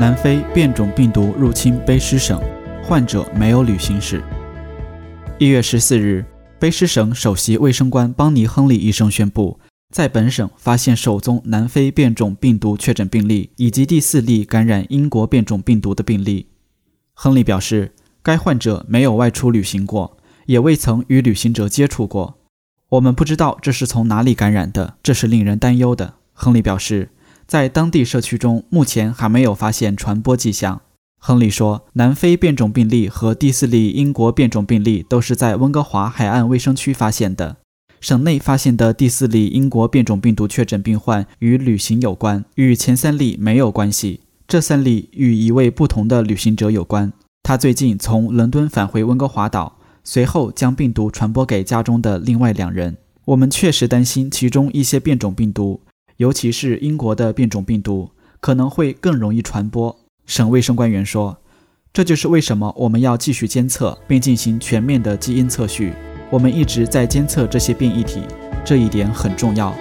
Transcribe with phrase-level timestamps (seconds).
[0.00, 2.40] 南非变种病毒入侵卑诗省，
[2.82, 4.24] 患者没有旅行史。
[5.36, 6.24] 一月十四日，
[6.58, 9.60] 卑诗省首席卫生官邦尼·亨利医生宣布，
[9.92, 16.46] 在本省发现首宗南非变种病毒确诊病例，以及第四例感染英国变种病毒的病例。
[17.12, 22.38] 亨利表示，该患者没有外出旅行过，也未曾与旅行者接触过。
[22.88, 26.14] 我们不知道这是从哪里感染的，这是令人担忧的。
[26.32, 27.10] 亨利表示。
[27.50, 30.82] 在当地社区中，目前还没有发现传播迹象。
[31.18, 37.56] 亨利说，南非变种病例和第四例英国变种病例都是在温哥华海岸卫生区发现的。
[38.00, 44.20] 省内发现的第四例英国变种病毒确诊病患与旅行有关，与前三例没有关系。
[44.46, 47.12] 这三例与一位不同的旅行者有关。
[47.42, 52.96] 他最近从伦敦返回温哥华岛，随后将病毒传播给家中的另外两人。
[53.24, 55.80] 我们确实担心其中一些变种病毒。
[56.20, 58.10] 尤其是英国的变种病毒
[58.40, 61.38] 可能会更容易传播，省卫生官员说
[61.94, 65.94] ：“这就是为什么我们要继续监测并进行全面的基因测序。
[66.28, 68.20] 我们一直在监测这些变异体，
[68.62, 69.74] 这一点很重要。”